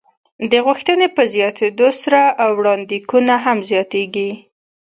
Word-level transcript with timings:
د 0.51 0.53
غوښتنې 0.65 1.07
په 1.15 1.21
زیاتېدو 1.33 1.87
سره 2.01 2.21
وړاندېکونه 2.57 3.33
هم 3.45 3.57
زیاتېږي. 3.69 4.31